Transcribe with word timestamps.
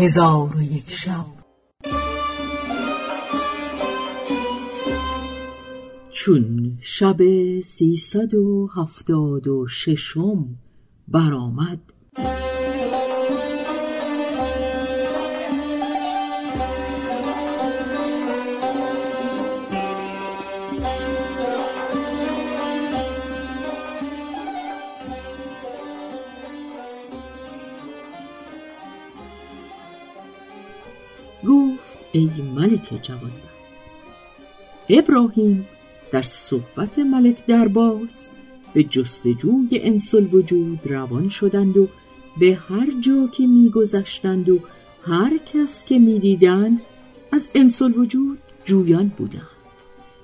هزار 0.00 0.56
و 0.56 0.62
یک 0.62 0.90
شب. 0.90 1.26
چون 6.12 6.78
شب 6.82 7.16
سیصد 7.60 8.34
و 8.34 8.68
هفتاد 8.76 9.48
و 9.48 9.66
ششم 9.68 10.48
برآمد. 11.08 11.80
ای 32.12 32.30
ملک 32.54 33.02
جوان 33.02 33.32
ابراهیم 34.88 35.66
در 36.12 36.22
صحبت 36.22 36.98
ملک 36.98 37.46
درباس 37.46 38.32
به 38.74 38.84
جستجوی 38.84 39.68
انس 39.72 40.14
وجود 40.14 40.80
روان 40.84 41.28
شدند 41.28 41.76
و 41.76 41.88
به 42.40 42.58
هر 42.68 43.00
جا 43.00 43.26
که 43.26 43.46
میگذشتند 43.46 44.48
و 44.48 44.60
هر 45.02 45.38
کس 45.52 45.84
که 45.84 45.98
می‌دیدند 45.98 46.80
از 47.32 47.50
انس 47.54 47.82
وجود 47.82 48.38
جویان 48.64 49.12
بودند. 49.18 49.42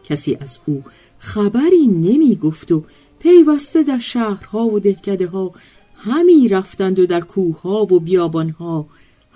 کسی 0.05 0.34
از 0.41 0.58
او 0.66 0.82
خبری 1.18 1.86
نمی 1.86 2.36
گفت 2.36 2.72
و 2.72 2.84
پیوسته 3.18 3.83
در 3.83 3.98
شهرها 3.98 4.66
و 4.66 4.80
دهکده 4.80 5.27
ها 5.27 5.52
همی 5.96 6.48
رفتند 6.48 6.98
و 6.98 7.06
در 7.06 7.20
کوهها 7.20 7.94
و 7.94 8.00
بیابانها 8.00 8.86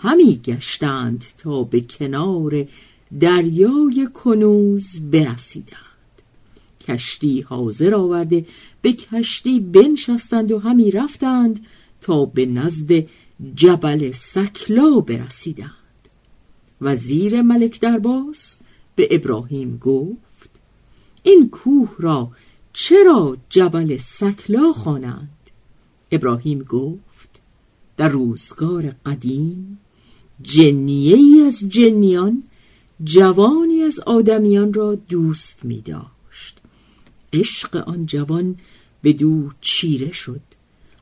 همی 0.03 0.41
گشتند 0.45 1.25
تا 1.39 1.63
به 1.63 1.81
کنار 1.81 2.67
دریای 3.21 4.09
کنوز 4.15 5.01
برسیدند. 5.01 5.77
کشتی 6.81 7.41
حاضر 7.41 7.95
آورده 7.95 8.47
به 8.83 8.93
کشتی 8.93 9.61
بنشستند 9.61 10.51
و 10.51 10.59
همی 10.59 10.91
رفتند 10.91 11.67
تا 12.01 12.25
به 12.25 12.47
نزد 12.47 13.07
جبل 13.55 14.13
سکلا 14.13 15.01
برسیدند. 15.01 15.71
وزیر 16.81 17.43
ملک 17.43 17.81
درباس 17.81 18.57
به 18.97 19.09
ابراهیم 19.11 19.77
گفت 19.77 20.51
این 21.23 21.51
کوه 21.51 21.97
را 21.99 22.31
چرا 22.73 23.37
جبل 23.49 23.97
سکلا 23.99 24.73
خوانند؟ 24.73 25.29
ابراهیم 26.13 26.63
گفت 26.63 27.41
در 27.97 28.09
روزگار 28.09 28.95
قدیم 29.07 29.79
جنیه 30.43 31.17
ای 31.17 31.43
از 31.47 31.69
جنیان 31.69 32.43
جوانی 33.05 33.83
از 33.83 34.01
آدمیان 34.01 34.73
را 34.73 34.95
دوست 34.95 35.65
می 35.65 35.81
داشت. 35.81 36.59
عشق 37.33 37.77
آن 37.77 38.07
جوان 38.07 38.57
به 39.03 39.13
دو 39.13 39.51
چیره 39.61 40.13
شد. 40.13 40.41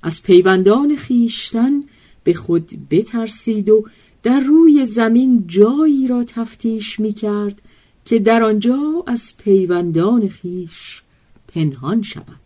از 0.03 0.23
پیوندان 0.23 0.97
خیشتن 0.97 1.85
به 2.25 2.35
خود 2.35 2.89
بترسید 2.91 3.69
و 3.69 3.85
در 4.23 4.41
روی 4.41 4.87
زمین 4.87 5.45
جایی 5.47 6.09
را 6.09 6.25
تفتیش 6.25 7.01
می 7.01 7.13
کرد 7.13 7.63
که 8.05 8.19
در 8.19 8.43
آنجا 8.43 9.05
از 9.07 9.33
پیوندان 9.39 10.29
خیش 10.29 11.03
پنهان 11.49 12.03
شود. 12.03 12.41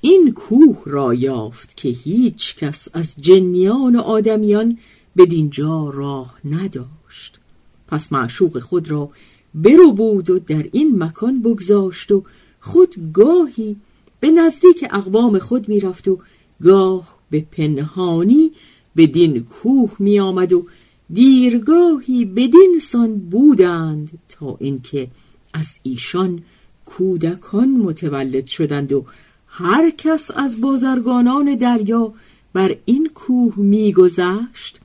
این 0.00 0.32
کوه 0.32 0.82
را 0.86 1.14
یافت 1.14 1.76
که 1.76 1.88
هیچ 1.88 2.56
کس 2.56 2.88
از 2.92 3.14
جنیان 3.20 3.96
و 3.96 4.00
آدمیان 4.00 4.78
به 5.16 5.26
دینجا 5.26 5.90
راه 5.90 6.34
نداشت. 6.44 7.40
پس 7.88 8.12
معشوق 8.12 8.58
خود 8.58 8.90
را 8.90 9.10
برو 9.54 9.92
بود 9.92 10.30
و 10.30 10.38
در 10.38 10.68
این 10.72 11.02
مکان 11.02 11.42
بگذاشت 11.42 12.12
و 12.12 12.24
خود 12.60 13.12
گاهی 13.12 13.76
به 14.20 14.30
نزدیک 14.30 14.84
اقوام 14.90 15.38
خود 15.38 15.68
می‌رفت 15.68 16.08
و 16.08 16.18
گاه 16.62 17.18
به 17.30 17.44
پنهانی 17.52 18.52
به 18.94 19.06
دین 19.06 19.44
کوه 19.44 19.92
می 19.98 20.20
آمد 20.20 20.52
و 20.52 20.66
دیرگاهی 21.12 22.24
بدین 22.24 22.78
سان 22.82 23.18
بودند 23.18 24.10
تا 24.28 24.56
اینکه 24.60 25.08
از 25.52 25.78
ایشان 25.82 26.42
کودکان 26.84 27.68
متولد 27.68 28.46
شدند 28.46 28.92
و 28.92 29.04
هر 29.46 29.90
کس 29.90 30.30
از 30.30 30.60
بازرگانان 30.60 31.54
دریا 31.54 32.12
بر 32.52 32.76
این 32.84 33.10
کوه 33.14 33.54
میگذشت. 33.56 34.80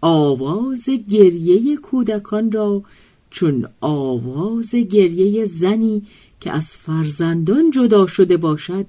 آواز 0.00 0.88
گریه 1.08 1.76
کودکان 1.76 2.52
را 2.52 2.82
چون 3.30 3.68
آواز 3.80 4.74
گریه 4.74 5.44
زنی 5.44 6.02
که 6.40 6.50
از 6.50 6.76
فرزندان 6.76 7.70
جدا 7.70 8.06
شده 8.06 8.36
باشد 8.36 8.86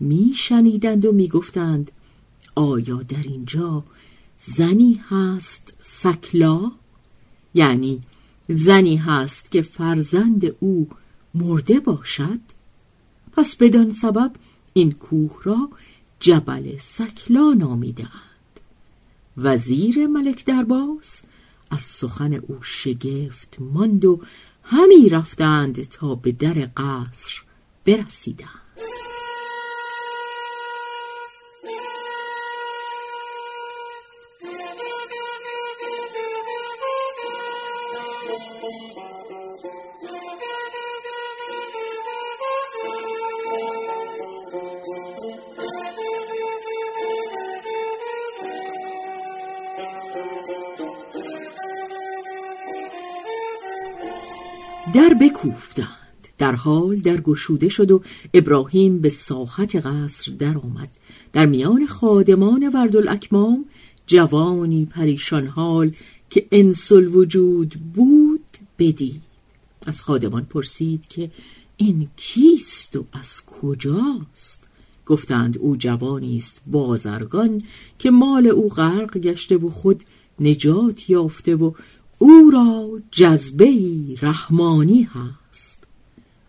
میشنیدند 0.00 1.06
و 1.06 1.12
می‌گفتند 1.12 1.90
آیا 2.54 3.02
در 3.02 3.22
اینجا 3.22 3.84
زنی 4.38 5.00
هست 5.08 5.74
سکلا؟ 5.80 6.72
یعنی 7.54 8.00
زنی 8.48 8.96
هست 8.96 9.50
که 9.50 9.62
فرزند 9.62 10.56
او 10.60 10.88
مرده 11.34 11.80
باشد؟ 11.80 12.40
پس 13.32 13.56
بدان 13.56 13.92
سبب 13.92 14.32
این 14.72 14.92
کوه 14.92 15.40
را 15.42 15.70
جبل 16.20 16.78
سکلا 16.78 17.52
نامیدند 17.52 18.29
وزیر 19.36 20.06
ملک 20.06 20.44
درباس 20.44 21.22
از 21.70 21.80
سخن 21.80 22.34
او 22.34 22.62
شگفت 22.62 23.56
ماند 23.60 24.04
و 24.04 24.20
همی 24.62 25.08
رفتند 25.08 25.82
تا 25.82 26.14
به 26.14 26.32
در 26.32 26.68
قصر 26.76 27.42
برسیدند. 27.86 28.69
در 54.94 55.14
بکوفتند. 55.20 55.88
در 56.38 56.54
حال 56.54 56.96
در 56.96 57.20
گشوده 57.20 57.68
شد 57.68 57.90
و 57.90 58.02
ابراهیم 58.34 58.98
به 58.98 59.10
ساحت 59.10 59.76
قصر 59.76 60.32
در 60.32 60.58
آمد. 60.58 60.88
در 61.32 61.46
میان 61.46 61.86
خادمان 61.86 62.70
وردالاکمام 62.74 63.64
جوانی 64.06 64.86
پریشان 64.86 65.46
حال 65.46 65.92
که 66.30 66.46
انسل 66.52 67.06
وجود 67.06 67.74
بود 67.94 68.44
بدید. 68.78 69.22
از 69.86 70.02
خادمان 70.02 70.44
پرسید 70.44 71.08
که 71.08 71.30
این 71.76 72.08
کیست 72.16 72.96
و 72.96 73.04
از 73.12 73.42
کجاست؟ 73.46 74.64
گفتند 75.06 75.58
او 75.58 75.76
جوانی 75.76 76.36
است 76.36 76.60
بازرگان 76.66 77.62
که 77.98 78.10
مال 78.10 78.46
او 78.46 78.68
غرق 78.68 79.18
گشته 79.18 79.56
و 79.56 79.70
خود 79.70 80.04
نجات 80.40 81.10
یافته 81.10 81.56
و 81.56 81.72
او 82.22 82.50
را 82.50 83.00
جذبه 83.10 83.74
رحمانی 84.22 85.02
هست. 85.02 85.84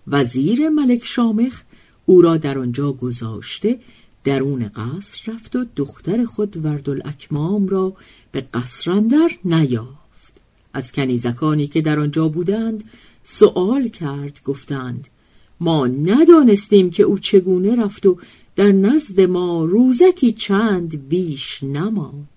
وزیر 0.08 0.70
ملک 0.70 1.06
شامخ 1.06 1.62
او 2.06 2.22
را 2.22 2.38
در 2.38 2.58
آنجا 2.58 2.91
گذاشته 2.91 3.79
درون 4.23 4.68
قصر 4.68 5.32
رفت 5.34 5.56
و 5.56 5.66
دختر 5.76 6.26
خود 6.26 6.66
وردالاکمام 6.66 7.68
را 7.68 7.94
به 8.32 8.41
قصر 8.53 8.91
اندر 8.91 9.29
نیافت. 9.46 10.34
از 10.73 10.91
کنیزکانی 10.91 11.68
که 11.68 11.82
در 11.82 12.00
آنجا 12.00 12.28
بودند 12.28 12.84
سؤال 13.24 13.88
کرد 13.88 14.41
گفتند 14.46 15.08
ما 15.59 15.88
ندانستیم 15.88 16.90
که 16.90 17.03
او 17.03 17.20
چگونه 17.20 17.76
رفت 17.76 18.06
و 18.06 18.17
در 18.56 18.72
نزد 18.72 19.22
ما 19.22 19.66
روزکی 19.66 20.32
چند 20.32 21.09
بیش 21.09 21.64
نماند. 21.64 22.28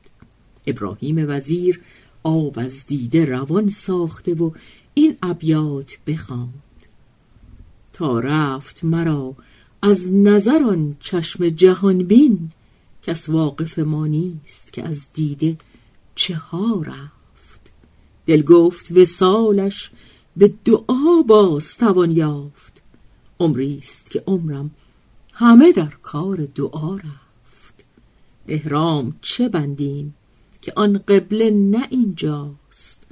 ابراهیم 0.67 1.25
وزیر 1.29 1.81
آب 2.25 2.59
از 2.59 2.87
دیده 2.87 3.25
روان 3.25 3.71
ساخته 3.71 4.35
و 4.35 4.51
این 4.95 5.17
ابیات 5.23 5.99
بخواند. 6.07 6.63
تا 7.93 8.21
رفت 8.21 8.85
مرا 8.85 9.35
از 9.83 10.13
نظران 10.13 10.97
چشم 11.01 11.49
جهان 11.49 11.99
بین 11.99 12.51
کس 13.03 13.29
واقف 13.29 13.79
ما 13.79 14.07
نیست 14.07 14.73
که 14.73 14.83
از 14.83 15.09
دیده 15.13 15.57
چه 16.15 16.35
ها 16.35 16.83
رفت. 16.83 17.71
دل 18.27 18.43
گفت 18.43 18.93
وسالش 18.93 19.91
به 20.37 20.53
دعا 20.65 21.23
باز 21.27 21.77
توان 21.77 22.11
یافت 22.11 22.83
عمریست 23.41 24.11
که 24.11 24.23
عمرم 24.27 24.71
همه 25.33 25.73
در 25.73 25.93
کار 26.03 26.37
دعا 26.55 26.97
رفت. 26.97 27.85
احرام 28.49 29.15
چه 29.21 29.49
بندیم؟ 29.49 30.15
که 30.65 30.73
آن 30.77 30.99
قبله 30.99 31.51
نه 31.51 31.87
اینجاست. 31.91 33.03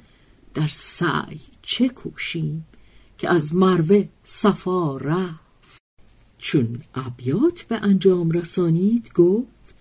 در 0.53 0.67
سعی 0.71 1.39
چه 1.61 1.89
کوشیم 1.89 2.65
که 3.17 3.29
از 3.29 3.55
مروه 3.55 4.05
صفا 4.23 4.97
رفت؟ 4.97 5.81
چون 6.37 6.81
ابیات 6.95 7.61
به 7.61 7.75
انجام 7.75 8.31
رسانید 8.31 9.11
گفت 9.15 9.75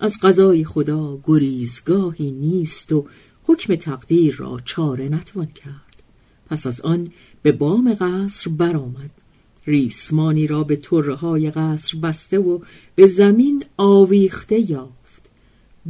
از 0.00 0.18
قضای 0.22 0.64
خدا 0.64 1.20
گریزگاهی 1.24 2.30
نیست 2.30 2.92
و 2.92 3.06
حکم 3.44 3.74
تقدیر 3.76 4.36
را 4.36 4.60
چاره 4.64 5.08
نتوان 5.08 5.46
کرد. 5.46 6.02
پس 6.46 6.66
از 6.66 6.80
آن 6.80 7.12
به 7.42 7.52
بام 7.52 7.94
قصر 8.00 8.50
برآمد. 8.50 9.10
ریسمانی 9.66 10.46
را 10.46 10.64
به 10.64 10.76
طره 10.76 11.14
های 11.14 11.50
قصر 11.50 11.98
بسته 11.98 12.38
و 12.38 12.58
به 12.94 13.06
زمین 13.06 13.64
آویخته 13.76 14.70
یافت. 14.70 14.95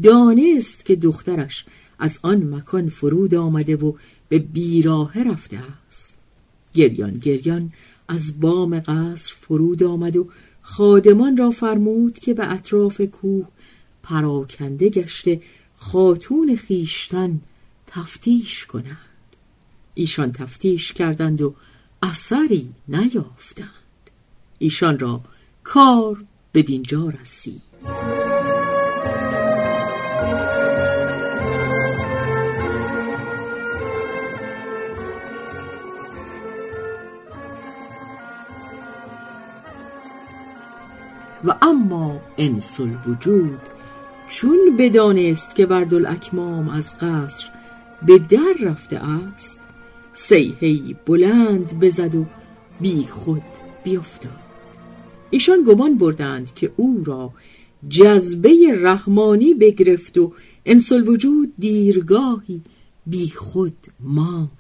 دانست 0.03 0.85
که 0.85 0.97
دخترش 0.97 1.65
از 1.99 2.19
آن 2.23 2.55
مکان 2.55 2.89
فرود 2.89 3.35
آمده 3.35 3.77
و 3.77 3.93
به 4.29 4.39
بیراه 4.39 5.23
رفته 5.23 5.59
است. 5.89 6.17
گریان 6.75 7.19
گریان 7.19 7.73
از 8.09 8.41
بام 8.41 8.81
قصر 8.81 9.35
فرود 9.41 9.83
آمد 9.83 10.17
و 10.17 10.29
خادمان 10.63 11.37
را 11.37 11.51
فرمود 11.51 12.19
که 12.19 12.35
به 12.35 12.53
اطراف 12.53 13.01
کوه 13.01 13.47
پراکنده 14.03 14.89
گشته 14.89 15.43
خاتون 15.77 16.57
خیشتن 16.57 17.41
تفتیش 17.87 18.67
کنند. 18.67 18.97
ایشان 19.95 20.33
تفتیش 20.33 20.93
کردند 20.93 21.43
و 21.43 21.55
اثری 22.03 22.69
نیافتند. 22.89 23.71
ایشان 24.59 24.99
را 24.99 25.21
کار 25.63 26.25
به 26.53 26.63
دینجا 26.63 27.09
رسید. 27.09 27.66
و 41.47 41.55
اما 41.63 42.21
انس 42.39 42.81
الوجود 42.81 43.61
چون 44.29 44.77
بدانست 44.79 45.55
که 45.55 45.73
اکمام 46.07 46.69
از 46.69 46.95
قصر 46.99 47.45
به 48.07 48.19
در 48.19 48.55
رفته 48.61 48.97
است 48.97 49.61
سیهی 50.13 50.97
بلند 51.07 51.81
بزد 51.81 52.15
و 52.15 52.27
بی 52.81 53.05
خود 53.05 53.43
بیفتاد 53.85 54.47
ایشان 55.31 55.65
گمان 55.65 55.99
بردند 55.99 56.55
که 56.55 56.73
او 56.77 57.03
را 57.07 57.33
جذبه 57.89 58.55
رحمانی 58.81 59.55
بگرفت 59.55 60.19
و 60.19 60.33
انسل 60.67 61.09
وجود 61.09 61.53
دیرگاهی 61.59 62.63
بی 63.07 63.29
خود 63.29 63.77
ماند. 64.01 64.51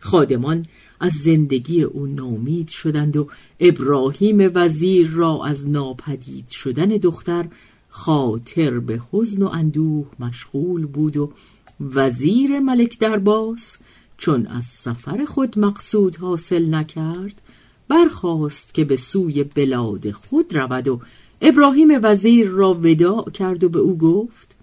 خادمان 0.00 0.66
از 1.00 1.12
زندگی 1.12 1.82
او 1.82 2.06
نامید 2.06 2.68
شدند 2.68 3.16
و 3.16 3.28
ابراهیم 3.60 4.50
وزیر 4.54 5.10
را 5.10 5.44
از 5.44 5.68
ناپدید 5.68 6.48
شدن 6.48 6.88
دختر 6.88 7.46
خاطر 7.88 8.78
به 8.78 9.00
حزن 9.12 9.42
و 9.42 9.46
اندوه 9.46 10.06
مشغول 10.20 10.86
بود 10.86 11.16
و 11.16 11.32
وزیر 11.80 12.60
ملک 12.60 12.98
درباس 12.98 13.76
چون 14.18 14.46
از 14.46 14.64
سفر 14.64 15.24
خود 15.24 15.58
مقصود 15.58 16.16
حاصل 16.16 16.74
نکرد 16.74 17.42
برخواست 17.88 18.74
که 18.74 18.84
به 18.84 18.96
سوی 18.96 19.44
بلاد 19.44 20.10
خود 20.10 20.56
رود 20.56 20.88
و 20.88 21.00
ابراهیم 21.40 21.88
وزیر 22.02 22.48
را 22.48 22.74
وداع 22.74 23.30
کرد 23.30 23.64
و 23.64 23.68
به 23.68 23.78
او 23.78 23.98
گفت 23.98 24.56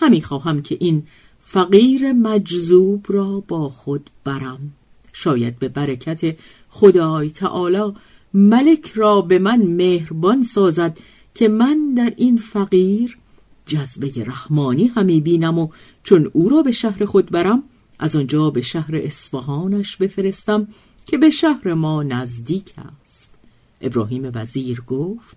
همی 0.00 0.22
خواهم 0.22 0.62
که 0.62 0.76
این 0.80 1.02
فقیر 1.44 2.12
مجذوب 2.12 3.06
را 3.08 3.44
با 3.48 3.68
خود 3.68 4.10
برم. 4.24 4.72
شاید 5.12 5.58
به 5.58 5.68
برکت 5.68 6.36
خدای 6.68 7.30
تعالی 7.30 7.92
ملک 8.34 8.92
را 8.94 9.20
به 9.20 9.38
من 9.38 9.62
مهربان 9.62 10.42
سازد 10.42 10.98
که 11.34 11.48
من 11.48 11.94
در 11.96 12.12
این 12.16 12.36
فقیر 12.36 13.18
جذبه 13.66 14.24
رحمانی 14.24 14.86
همی 14.86 15.20
بینم 15.20 15.58
و 15.58 15.68
چون 16.04 16.30
او 16.32 16.48
را 16.48 16.62
به 16.62 16.72
شهر 16.72 17.04
خود 17.04 17.30
برم 17.30 17.62
از 17.98 18.16
آنجا 18.16 18.50
به 18.50 18.62
شهر 18.62 18.96
اصفهانش 18.96 19.96
بفرستم 19.96 20.68
که 21.06 21.18
به 21.18 21.30
شهر 21.30 21.74
ما 21.74 22.02
نزدیک 22.02 22.72
است. 23.04 23.34
ابراهیم 23.80 24.30
وزیر 24.34 24.80
گفت 24.80 25.36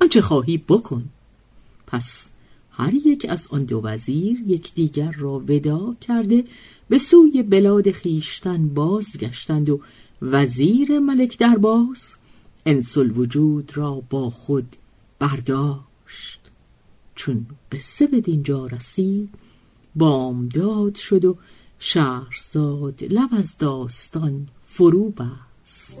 آنچه 0.00 0.20
خواهی 0.20 0.58
بکن. 0.58 1.04
پس 1.86 2.30
هر 2.78 2.94
یک 2.94 3.26
از 3.28 3.48
آن 3.50 3.64
دو 3.64 3.80
وزیر 3.84 4.44
یکدیگر 4.46 5.12
را 5.12 5.38
ودا 5.38 5.96
کرده 6.00 6.44
به 6.88 6.98
سوی 6.98 7.42
بلاد 7.42 7.90
خیشتن 7.90 8.68
بازگشتند 8.68 9.70
و 9.70 9.80
وزیر 10.22 10.98
ملک 10.98 11.38
درباز 11.38 12.14
انسل 12.66 13.10
وجود 13.10 13.76
را 13.76 14.02
با 14.10 14.30
خود 14.30 14.76
برداشت. 15.18 16.40
چون 17.14 17.46
قصه 17.72 18.06
به 18.06 18.20
دینجا 18.20 18.66
رسید 18.66 19.28
بامداد 19.94 20.94
شد 20.94 21.24
و 21.24 21.36
شهرزاد 21.78 23.04
لب 23.04 23.28
از 23.32 23.58
داستان 23.58 24.48
فرو 24.66 25.10
بست. 25.10 26.00